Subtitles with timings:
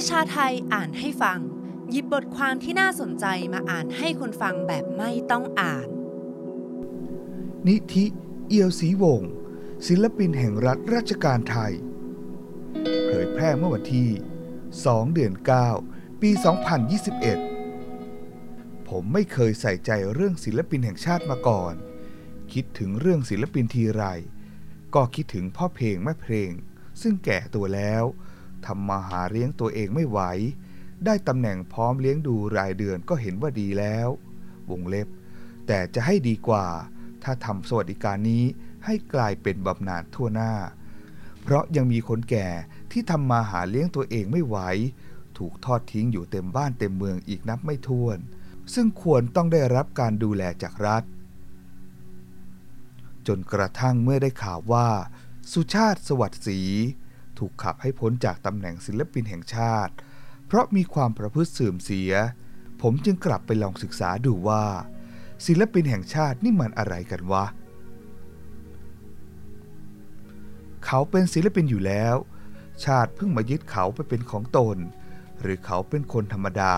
[0.00, 1.40] ประชาไทยอ่านให้ฟัง
[1.90, 5.88] หยิบบทความที่น่าสนใจมาอ่านให้คนฟังแบบไม่ต้องอ่าน
[7.68, 8.04] นิธิ
[8.48, 9.30] เอียวศรีวงศ์
[9.86, 11.72] ศิลปินแห่งรัฐราชการไทย
[13.06, 14.10] เผยแพร่เมื่อวันที่
[14.62, 15.34] 2 เดือน
[15.78, 16.30] 9 ปี
[17.64, 21.74] 2021 ผมไม่เคยใส่ใจเรื่องศิลปินแห่งชาติมาก่อน
[22.52, 24.04] คิดถึงเรื่องศิลปินทีไร
[24.94, 26.52] ก็คิดถึงพ่อเพลงแม่เพลง
[27.02, 28.04] ซึ่งแก่ตัวแล้ว
[28.66, 30.20] ทำมาหาเลี้ยงตัวเองไม่ไหว
[31.04, 34.08] ได้ตำแหน่งพร้อมเลี้ยงดูรายเดือนก็เห็นว่าดีแล้ว
[34.70, 35.08] วงเล็บ
[35.66, 36.66] แต่จะให้ดีกว่า
[37.22, 38.44] ถ้าทำสวัสดิการนี้
[38.84, 40.52] ให้กลายเป็นบำนาญทั่วหน้า
[41.42, 42.48] เพราะยังมีคนแก่
[42.90, 44.58] ที่ทำมาหาเลี้ยงตัวเองไม่ไหว
[45.38, 48.18] ถูกทอดทิ้งอยู่เต็มบ้านเต็มเมืองอีกนับไม่ถ้วน
[48.74, 51.02] ซึ่งควรต้องได้รับการดูแลจากรัฐ
[53.26, 54.88] จนกระทั่งเมื่อได้ข่าวว่า
[55.52, 56.60] สุชาติสวัสดิ์ศรี
[57.38, 59.92] ถูกขับให้พ้นจากตำแหน่งศิลปินแห่งชาติ
[60.46, 62.12] เพราะมีความประพฤติเสื่อมเสีย
[62.82, 64.64] ผมจึงกลับไปลองศึกษาดูว่า
[65.46, 67.44] ศิลปินแห่งชาตินี่มันอะไรกันวะ
[70.84, 72.16] เขาเป็นศิลปินอยู่แล้ว
[72.84, 74.76] ชาติเพิ่งมายึดเขาไปเป็นของตน
[75.40, 76.76] หรือเขาเป็นคนธรรมดา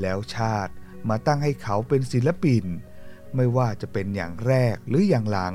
[0.00, 0.72] แล้วชาติ
[1.08, 2.64] มาตั้งให้เขาเป็นศิลปิน
[3.34, 5.54] ไม่ว่าจะเป็นอย่างแรกหรืออย่างหลัง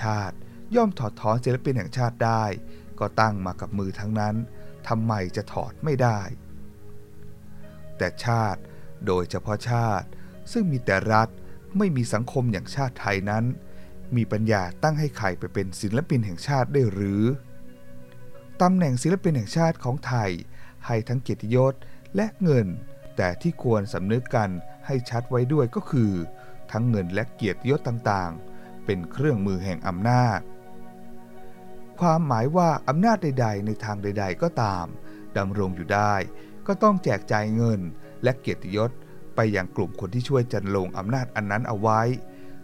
[0.00, 0.36] ชาติ
[0.74, 2.44] ย่อมถอดถอนศิลปินแห่งชาติได้
[3.00, 4.34] ก็ตั้งมากับมือทั้งนั้น
[4.88, 6.20] ทำไมจะถอดไม่ได้
[7.98, 8.60] แต่ชาติ
[9.06, 10.06] โดยเฉพาะชาติ
[10.52, 11.28] ซึ่งมีแต่รัฐ
[11.78, 13.44] ไม่มีสังคมอย่างชาติไทยนั้น
[14.16, 17.22] มีปัญญาตั้งให้ใครไปเป็นศิลปินแห่งชาติได้หรือ
[18.62, 20.30] ตำแหน่งศิลปินแห่งชาติของไทย
[20.86, 21.74] ให้ทั้งเกียรติยศ
[22.16, 22.66] และเงิน
[23.16, 24.50] แต่ที่ควรสำนึกกัน
[24.86, 26.12] ให้ชัดไว้ด้วยก็คือ
[26.70, 30.38] ทั้งเงินและเกียรติยศต่างๆ เป็นเครื่องมือแห่งอำนาจ
[32.00, 34.86] ความหมายว่าอำนาจใด ๆ ในทางใด ๆ ก็ตาม
[35.36, 36.14] ดำรงอยู่ได้
[36.66, 37.80] ก็ต้องแจกจ่ายเงิน
[38.22, 38.90] และเกียรติยศ
[39.34, 42.00] ไปยังกลุ่มคนที่ช่วยจันลงอำนาจอันนั้นเอาไว้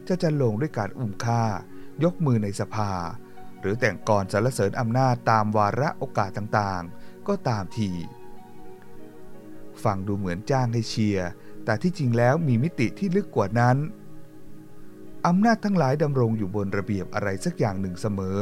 [0.06, 1.44] จะจันลงด้วยการอุ้มค่า
[2.04, 2.92] ยกมือในสภา
[3.60, 7.90] หรือแต่งกรสรรเสริญอำนาจตามวาระโอกาสต่างๆ ก็ตามที
[9.84, 11.28] ฟังดูเหมือนจ้างให้เชียร์
[11.64, 13.76] แต่ที่จริงแล้วมีมิติที่ลึกกว่านั้น
[15.26, 18.40] อำนาจทั้งหลายดำรงอยู่บนระเบียบอะไรสักอย่างหนึ่งเสมอ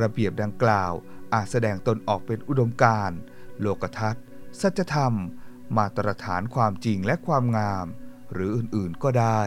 [0.00, 0.92] ระเบียบดังกล่าว
[1.34, 3.18] อาจแสดงตนออกเป็นอุดมการณ์
[3.60, 4.22] โลกทัศน์
[4.60, 5.14] สัจธรรม
[5.76, 7.86] มาตรฐานความจริงและความงาม
[8.32, 9.42] หรืออื่นๆก็ได้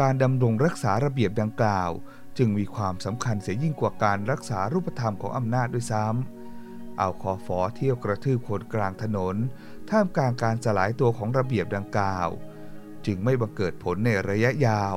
[0.00, 1.90] การดำรงรักษาระเบียบดังกล่าว
[2.38, 9.36] จึงมีความสำคัญเสียยิ่งกว่าการรักษารูปธรรมของอำนาจด้วยซ้ำเอาคอฟอเที่ยวกระทืบคนกลางถนน
[9.90, 12.28] ท่ามกลางการสลายตัวของระเบียบดังกล่าว
[13.06, 14.96] จึงไม่บังเกิดผลในระยะยาว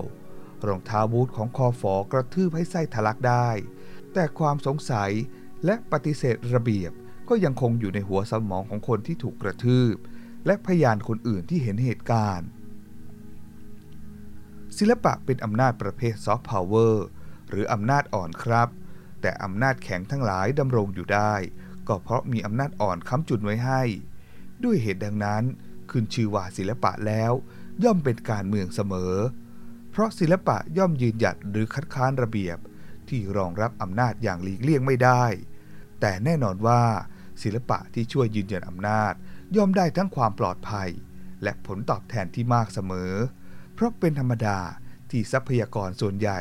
[0.68, 3.50] รองเท้าบูทของคอฟอกระทืบให้ไส้ทะลักได้
[4.14, 5.12] แต่ความสงสัย
[5.66, 6.92] และปฏิเสธระเบียบ
[7.30, 9.96] ก็ยังคงอยู่ในหัวสมองของคนที่ถูกกระทืบ
[10.46, 12.48] และพยานคนอื่นที่เห็นเหตุการณ์
[14.78, 17.06] ศิลปะเป็นอำนาจประเภทซอฟต์พาวเวอร์
[17.50, 18.70] หรืออำนาจอ่อนครับ
[19.22, 21.34] แต่อำนาจแข็งทั้งหลายดำรงอยู่ได้
[21.88, 23.82] ก็เพราะมีอำนาจอ่อนค้ำจุนไว้ให้
[24.64, 25.44] ด้วยเหตุดังนั้น
[25.90, 27.32] ขึ้นชื่อว่าศิลปะแล้ว
[27.84, 29.16] ย่อมเป็นการเมืองเสมอ
[29.92, 32.58] เพราะศิลปะย่อมยืนหยัดหรือคัดค้านระเบียบ
[33.10, 35.24] ที่รองรับอำนาจอย่างหลีกเลี่ยงไม่ได้
[36.02, 36.82] แต่แน่นอนว่า
[37.44, 39.14] ศิลปะที่ช่วยยืนยันอำนาจ
[39.56, 40.90] ย่อมได้ทั้งความปลอดภัย
[41.44, 43.14] และผลตอบแทนที่มากเสมอ
[43.74, 44.60] เพราะเป็นธรรมดา
[45.10, 46.40] ที่ทรัพยากรส่วนใหญ่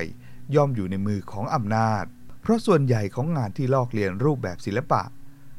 [0.54, 2.04] ย่อมอยู่ในมือของอำนาจ
[2.42, 5.02] เพราะส่วนใหญ่ของงานที่ลอกเลียนรูปแบบศิลปะ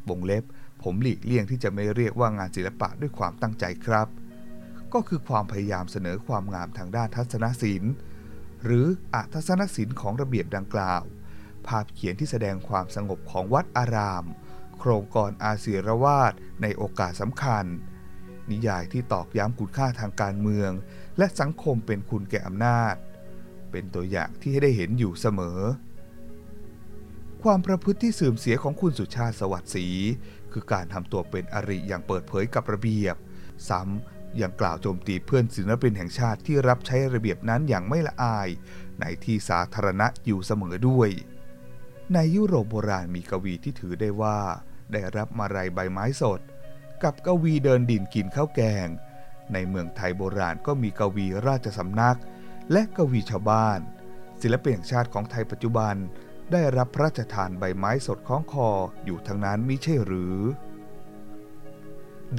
[0.09, 0.43] วงเล็บ
[0.83, 4.07] ผมหลีกเลี่ยงที่จะไม่เรียกว่างานศิลปะด้วยความตั้งใจครับ
[4.93, 7.93] ก็คือความพยายามเสนอความงามทางด้านทัศนศิลป์
[8.65, 11.03] หรืออทัศนศิลป์ของระเบียบดังกล่าว
[11.67, 14.25] ภาพเขียนที่แสดงความสงบของวัดอาราม
[14.79, 17.65] โครงกรอาเซียรวาสในโอกาสสำคัญ
[18.51, 20.71] นิยายที่ตอกย้ำคุณค่าทางการเมือง
[21.17, 22.95] และสังคมเป็นคุณแก่อำนาจ
[23.71, 25.59] เป็นตัวอย่างที่ให้ได้เห็นอยู่เสมอ
[27.43, 29.87] ความประพฤติที่เสื่อมเสียของคุณสุชาติสวัสดิ์ศรี
[30.51, 33.15] คือการทำตัวเป็นอริอย่างเปิดเผยกับระเบียบ
[33.69, 38.49] ซ้ำ ยังกล่าวโจมตีเพื่อนศิลปินแห่งชาติที่รับใช้ระเบียบนั้นอย่างไม่ละอาย
[38.99, 41.09] ในที่สาธารณะอยู่เสมอด้วย
[42.13, 44.39] ในยุโรปโบราณมีกวีที่ถือได้ว่า
[44.91, 46.39] ได้รับมาลัยใบไม้สด
[47.03, 48.87] กับกวีเดินดินกินข้าวแกง
[49.53, 52.19] ในเมืองไทยโบราณก็มีกวีราชสำนัก
[52.71, 53.79] และกวีชาวบ้าน
[54.41, 55.95] ศิลปินแห่งชาติของไทยปัจจุบัน
[56.51, 58.69] ได้รับพระราชทานใบไม้สดคล้องคอ
[59.05, 60.37] อยู่ทั้งนั้นมิใช่หรือ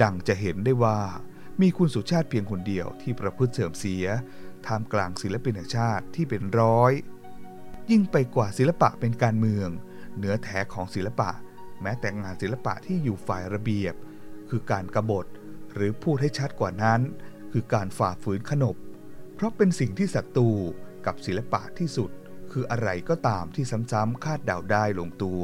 [0.01, 0.99] ดังจะเห็นได้ว่า
[1.61, 4.05] มีคุณสุชาติเพียงคนเดียวที่ประพฤติเสื่อมเสีย
[4.65, 6.93] ท่ามกลางศิลปินแห่งชาติที่เป็นร้อย
[7.91, 9.69] ยิ่งไปกว่าศิลปะเป็นการเมือง
[10.17, 11.29] เหนือแท้ของศิลปะ
[11.81, 13.93] แม้แต่งานศิลปะที่อยู่ฝ่ายระเบียบ
[14.49, 15.25] คือการกรบฏ
[15.73, 17.01] หรือพูดให้ชัดกว่านั้น
[17.51, 18.75] คือการฝ่าฝืนขนบ
[19.35, 20.49] เพราะเป็นสิ่งที่ศัตรู
[21.05, 22.09] กับศิลปะที่สุด
[22.51, 25.43] คืออะไรก็ตามที่ซ้ำๆคาดเดาได้ลงตัว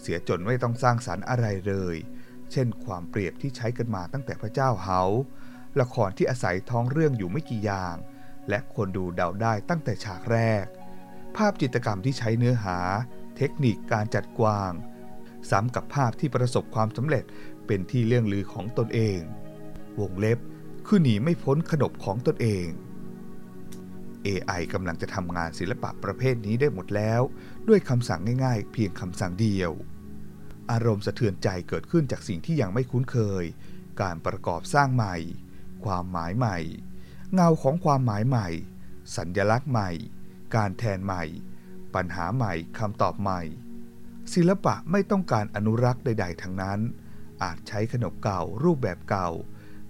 [0.00, 1.96] เสียจนไม่ต้องสร้างสารรค์อะไรเลย
[2.54, 5.02] เช่น ความเปรียบที่ใช้กันมาตั้งแต่พระเจ้าเฮา
[5.80, 7.96] ละครที่อาศัยท้องเรื่องอยู่ไม่กี่อย่าง
[8.48, 10.64] และคนดูเดาได้ตั้งแต่ฉากแรก
[11.36, 12.78] ภาพจิตรกรรมที่ใช้เนื้อหา
[13.36, 14.72] เทคนิคการจัดกวาง
[15.50, 17.24] ซ้ำกับภาพที่ประสบความสำเร็จ
[17.66, 19.20] เป็นที่เรื่องลือของตนเอง
[20.00, 20.38] วงเล็บ
[20.86, 22.66] คือหนีไม่พ้นขนบของตนเอง
[24.26, 27.20] AI กำลังจะทำงานศิลปะประเภทนี้ได้หมดแล้ว
[27.68, 29.72] ด้วยคำสั่งง่ายๆ เพียงคำสั่งเดียว
[30.70, 33.44] อารมณ์สะเทือนใจเกิดขึ้นจากสิ่งที่ยังไม่คุ้นเคย
[34.00, 35.16] การประกอบสร้างใหม่
[35.84, 36.58] ความหมายใหม่
[37.34, 38.48] เงาของความหมายใหม่
[39.16, 39.90] สัญญลักษณ์ใหม่
[40.56, 41.24] การแทนใหม่
[41.94, 43.42] ปัญหาใหม่คำตอบใหม่
[44.34, 46.80] ศิลปะไม่ต้องการอนุรักษ์ใด ๆ ทั้งนั้น
[47.42, 49.30] อาจใช้ขนบเก่ารูปแบบเก่า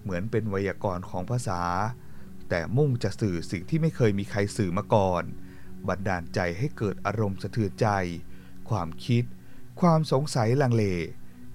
[0.03, 1.63] เหมือนเป็นไวยากรณ์ของภาษา
[2.49, 5.23] แต่มุ่งจะสื่อสิ่งที่ไม่เคยมีใครสื่อมาก่อน
[5.89, 7.89] บันดาลใจให้เกิดอารมณ์สะเทือนใจ
[8.71, 9.25] ความคิด
[9.81, 10.85] ความสงสัยลังเล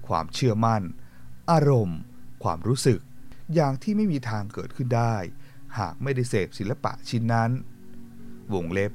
[0.08, 0.82] ความเชื่อมั่น
[1.50, 1.98] อารมณ์
[2.42, 3.00] ความรู้สึก
[3.54, 5.16] อย่างที่ไม่มีทางเกิดขึ้นได้
[5.78, 7.50] หากไม่ได้เสพศิลปะชิ้นนั้น
[8.54, 8.92] วงเล็บ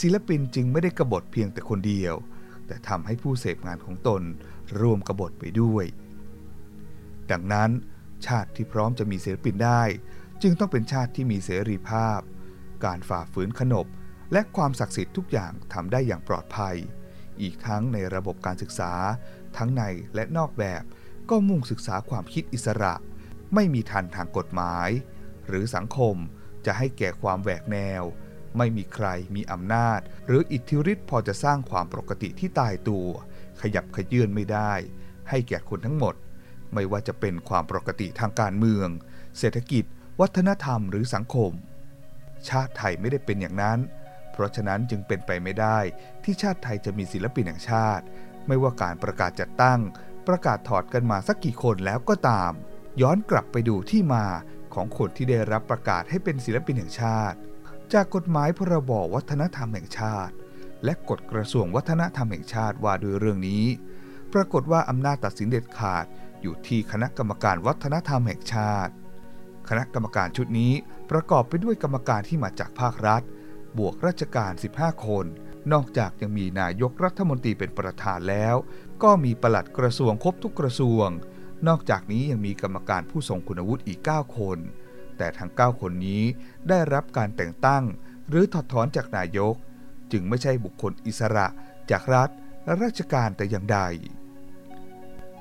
[0.00, 2.14] ศิลปินจึงไม่ได้กบฏเพียงแต่คนเดียว
[2.66, 4.22] แต่ทำให้ผู้เสพงานของตน
[4.80, 5.84] ร่วมกบฏไปด้วย
[7.30, 7.70] ดังนั้น
[8.26, 9.82] ชาติที่พร้อมจะมีศิลปินได้
[10.42, 12.20] จึงต้องเป็นชาติที่มีเสรีภาพ
[12.84, 13.86] การฝ่าฝืนขนบ
[14.32, 16.76] และความศักดิ์สิทธิ์ทุกอย่างทำได้อย่างปลอดภัย
[17.42, 18.92] อีกทั้งในระบบการศึกษา
[19.56, 19.82] ทั้งใน
[20.14, 20.82] และนอกแบบ
[21.30, 22.94] ก็มุ่งศึกษาความคิดอิสระ
[23.54, 24.88] ไม่มีทันทางกฎหมาย
[25.46, 26.16] หรือสังคม
[26.66, 28.02] จะให้แก่ความแหวกแนว
[28.56, 33.08] ไม่มีใครมีอำนาจ หรืออิทธิฤทธิ์พอจะสร้างความปกติที่ตายตัว
[33.60, 34.72] ขยับขยื่นไม่ได้
[35.30, 36.14] ให้แก่คนทั้งหมด
[36.74, 38.88] ไม่ว่าจะเป็นความปกติทางการเมือง
[39.38, 39.84] เศรษฐกิจ
[40.20, 41.52] วัฒนธรรมหรือสังคม
[42.48, 43.78] ชาติไทยไม่ได้เป็นอย่างนั้น
[44.40, 45.78] ราะฉะนั้นจึงเป็นไปไม่ได้
[46.24, 48.04] ที่ชาติไทยจะมีศิลปินแห่งชาติ
[48.46, 49.80] ไม่ว่าการประกาศจัดตั้ง
[50.28, 52.52] ประกาศถอดกันมาสักกี่คนแล้วก็ตาม
[53.02, 54.26] ย้อนกลับไปดูที่มา
[54.74, 57.38] ของคนที่ได้รับประกาศให้เป็นศิลปินแห่งชาติ
[57.92, 60.34] จากกฎหมายพรบวัฒนธรรมแห่งชาติ
[60.84, 63.64] และกฎกระทรวงวัฒนธรรมแห่งชาติว่าด้วยเรื่องนี้
[64.32, 66.06] ปรากฏว่าอำนาจตัดสินเด็ดขาด
[66.42, 68.92] อยู่ที่คณะกรรมการวัฒนธรรมแห่งชาติ
[69.68, 70.72] คณะกรรมการชุดนี้
[71.10, 73.22] ประกอบไปด้วยกรรมการที่มาจากภาครัฐ
[73.78, 75.26] บวกราชการ 15 คน
[75.72, 78.56] นอกจากยังมีนายกรัฐมนตรีเป็นประธานแล้ว
[79.02, 81.08] ก็มีปลัดกระทรวงครบทุกกระทรวง
[81.68, 84.58] นอกจากนี้ยังมีกรรมการผู้ทรงคุณวุฒิอีก 9 คน
[85.18, 86.22] แต่ทั้ง 9 คนนี้
[86.68, 87.84] ได้รับการแต่งตั้ง
[88.28, 89.54] หรือถอดถอนจากนายก
[90.12, 91.46] จึงไม่ใช่บุคคลอิสระ
[91.90, 92.28] จากรัฐ
[92.64, 93.78] และราชการแต่อย่างใด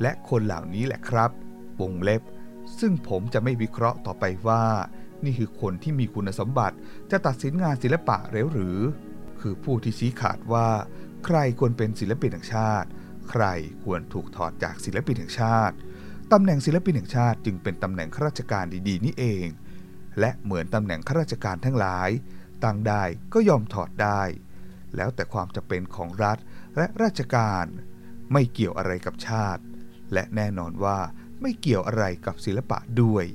[0.01, 1.31] และคนเหล่านี้แหละครับ
[1.81, 2.21] วงเล็บ
[2.79, 4.63] ซึ่งผมจะไม่วิเคราะห์ต่อไปว่า
[5.25, 6.75] นี่คือคนที่มีคุณสมบัติ
[7.11, 8.79] จะตัดสินงานศิลปะเร็วหรือ
[9.41, 10.67] คือผู้ที่ชี้ขาดว่า
[11.25, 12.89] ใครควรเป็นศิลปินแห่งชาติ
[13.29, 13.43] ใคร
[13.83, 15.75] ควรถูกถอดจากศิลปินแห่งชาติ
[16.31, 19.47] ตำแหน่งศิลปินแห่งชาติจึงเป็นตำแหน่งข้าราชการดีๆ นี่เอง
[20.19, 22.09] และเหมือนตำแหน่งข้าราชการทั้งหลาย
[22.63, 24.21] ตั้งได้ก็ยอมถอดได้
[24.95, 26.37] แล้วแต่ความจะเป็นของรัฐ
[26.77, 27.65] และราชการ
[28.33, 29.61] ไม่เกี่ยวอะไรกับชาติ
[30.13, 30.99] และแน่นอนว่า
[31.41, 33.25] ไม่เกี่ยวอะไรกับศิลปะด้วย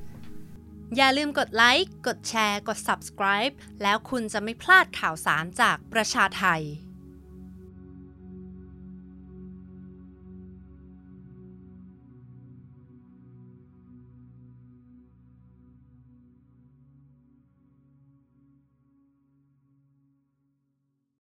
[0.96, 6.62] อย่าลืมกดไลค์ กดแชร์ กด subscribe แล้วคุณจะไม่พลาดข่าวสารจากประชาไทย